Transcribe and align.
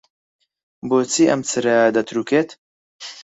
بۆچی 0.89 1.23
ئەم 1.29 1.41
چرایە 1.49 1.87
دەترووکێت؟ 1.95 2.49